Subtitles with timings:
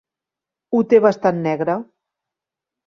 [0.77, 1.79] Ho té bastant negre.